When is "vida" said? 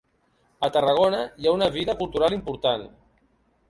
1.79-1.99